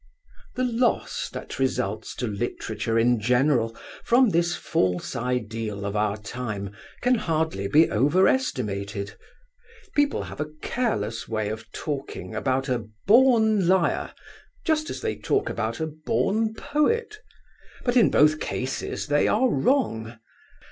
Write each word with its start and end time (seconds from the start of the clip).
'The 0.55 0.63
lose 0.63 1.29
that 1.31 1.59
results 1.59 2.15
to 2.15 2.25
literature 2.25 2.97
in 2.97 3.19
general 3.19 3.77
from 4.03 4.31
this 4.31 4.55
false 4.55 5.15
ideal 5.15 5.85
of 5.85 5.95
our 5.95 6.17
time 6.17 6.75
can 7.01 7.13
hardly 7.13 7.67
be 7.67 7.87
overestimated. 7.91 9.15
People 9.93 10.23
have 10.23 10.41
a 10.41 10.49
careless 10.63 11.27
way 11.27 11.49
of 11.49 11.71
talking 11.71 12.33
about 12.33 12.67
a 12.67 12.87
"born 13.05 13.67
liar," 13.67 14.11
just 14.65 14.89
as 14.89 15.01
they 15.01 15.15
talk 15.15 15.49
about 15.49 15.79
a 15.79 15.85
"born 16.03 16.55
poet." 16.55 17.19
But 17.85 17.95
in 17.95 18.09
both 18.09 18.39
cases 18.39 19.05
they 19.05 19.27
are 19.27 19.49
wrong. 19.49 20.17